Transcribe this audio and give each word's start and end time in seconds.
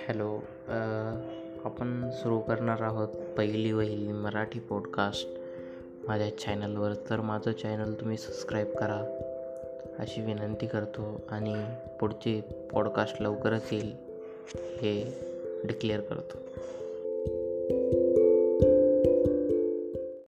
Hello 0.00 0.40
आपण 1.64 2.10
सुरू 2.10 2.38
करणार 2.38 2.82
आहोत 2.82 3.08
पहिली 3.08 3.72
वहिली 3.72 4.12
मराठी 4.12 4.58
पॉडकास्ट 4.60 5.28
माझ्या 6.08 6.38
चॅनलवर 6.38 6.94
तर 7.10 7.20
माझं 7.20 7.52
चॅनल 7.52 7.92
तुम्ही 7.92 8.16
सबस्क्राईब 8.16 8.66
करा 8.66 9.00
अशी 9.98 10.20
विनंती 10.20 10.66
करतो 10.66 11.20
आणि 11.28 11.54
पुढचे 12.00 12.40
पॉडकास्ट 12.72 13.22
लवकरच 13.22 13.72
येईल 13.72 13.92
हे 14.54 14.94
डिक्लेअर 15.64 16.00
करतो. 16.00 16.38